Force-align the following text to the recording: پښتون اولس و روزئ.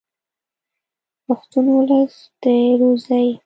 پښتون 1.25 1.65
اولس 1.75 2.13
و 2.41 2.51
روزئ. 2.79 3.27